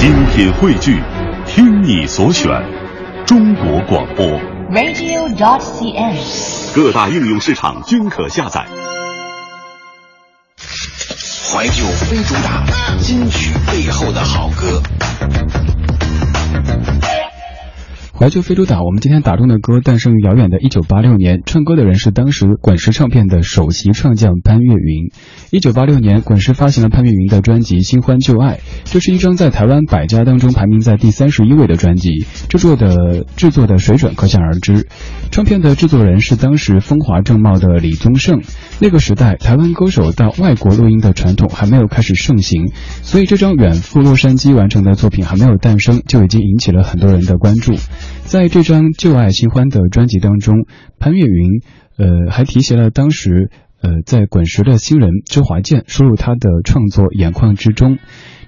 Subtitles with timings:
[0.00, 0.98] 精品汇聚，
[1.46, 2.48] 听你所选，
[3.26, 4.26] 中国广播。
[4.72, 6.16] radio.cn。
[6.74, 8.66] 各大应用市场均可下载。
[11.52, 12.64] 怀旧非主打，
[12.98, 14.80] 金曲背后的好歌。
[18.20, 25.10] 怀旧非洲打，我们今天打中的歌诞生于遥远的1986年，唱歌的人是当时滚石唱片的首席唱将潘越云。
[25.52, 34.86] 1986年，滚石发行了潘越云的专辑《新欢旧爱》，这是一张在台湾百家当中排名在第三十一位的专辑，制作的制作的水准可想而知。
[35.30, 38.42] 唱片的制作人是当时风华正茂的李宗盛。
[38.80, 47.72] 那个时代，台湾歌手到外国录音的传统还没有开始盛行，所以这张远赴洛杉矶完成的作品还没有诞生，就已经引起了很多人的关注。
[48.30, 50.64] 在这张《旧爱新欢》的专辑当中，
[51.00, 51.62] 潘越云
[51.96, 53.50] 呃还提携了当时
[53.82, 57.96] 呃在滚石的新人周华健，收入他的创作《眼眶之中》，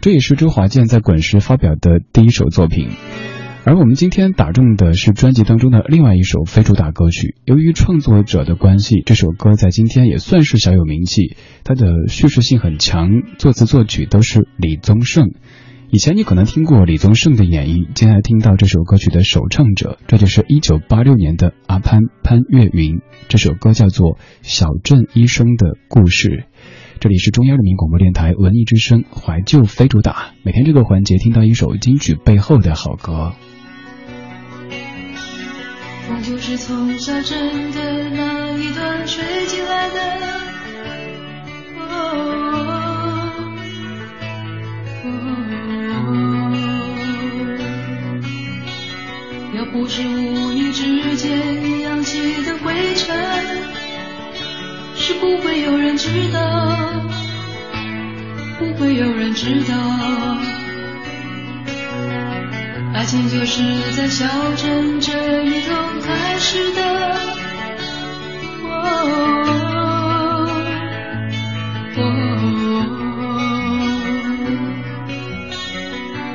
[0.00, 2.90] 这也是周华健在滚石发表的第一首作品。
[3.64, 7.34] 而我们今天打中的是专辑当中的另外一首非主打歌曲。
[7.44, 11.34] 由于创作者的关系，这首歌在今天也算是小有名气。
[11.64, 15.32] 它的叙事性很强，作词作曲都是李宗盛。
[15.94, 23.02] 以前你可能听过李宗盛的演绎，今天听到这首歌曲的首唱者，这就是一九八六年的阿潘潘越云。
[23.28, 26.28] 这首歌叫做《小镇医生的故事》。
[26.98, 33.34] 这里是中央人民广播电台文艺之声怀旧非主打，每天这个环节听到一首金曲背后的好歌。
[36.08, 40.51] 我就是从小镇的那一段吹进来的。
[49.94, 53.14] 是无意之间扬起的灰尘，
[54.94, 56.40] 是不会有人知道，
[58.58, 59.74] 不会有人知道。
[62.94, 63.62] 爱情就是
[63.94, 64.26] 在小
[64.56, 65.74] 镇这一头
[66.06, 66.80] 开始的。
[68.64, 68.70] 哦
[71.98, 72.00] 哦，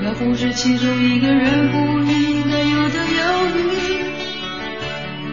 [0.06, 1.87] 要不是其中一个人不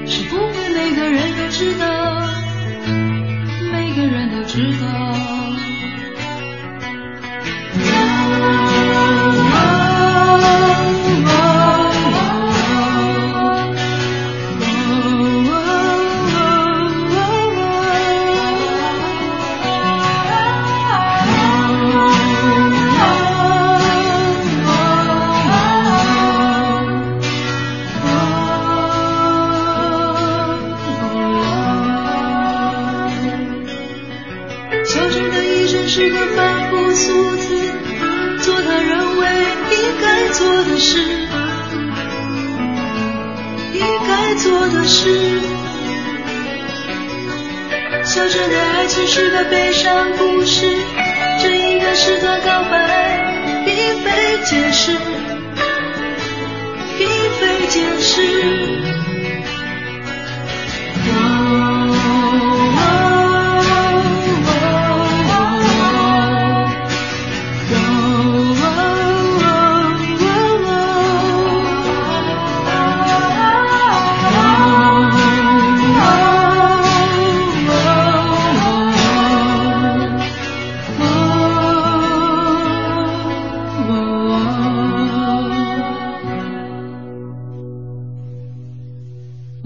[0.06, 1.86] 是不会每个人都知道，
[3.72, 5.33] 每个人都知道。
[40.04, 40.98] 该做的事，
[43.72, 45.40] 应该做的事。
[48.04, 50.76] 小镇的爱情是个悲伤故事，
[51.40, 54.92] 这应该是段告白，并非解释，
[56.98, 57.08] 并
[57.40, 59.13] 非解释。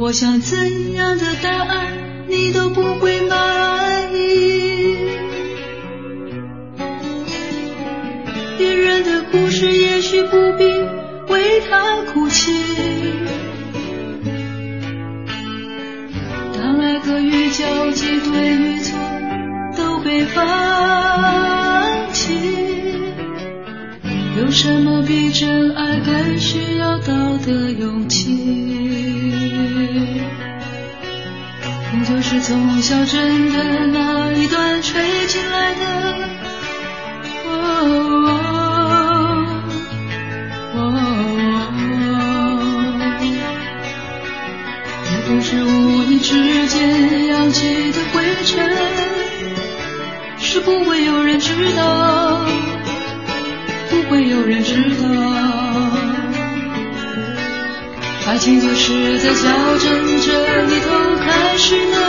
[0.09, 1.87] 我想怎样的答案
[2.29, 4.97] 你都不会满意。
[8.57, 10.65] 别人的故事也许不必
[11.31, 12.55] 为他哭泣。
[16.55, 18.99] 当爱和欲交集，对与错
[19.77, 22.33] 都被放弃。
[24.39, 29.08] 有什么比真爱更需要道德勇气？
[31.99, 36.15] 风就是从小镇的那一段吹进来的。
[37.47, 37.51] 哦
[40.75, 40.79] 哦，
[45.11, 48.71] 也不是无意之间扬起的灰尘，
[50.39, 52.45] 是不会有人知道，
[53.91, 55.09] 不会有人知道。
[58.27, 59.49] 爱情就是在小
[59.79, 60.48] 镇这
[61.59, 62.08] 是那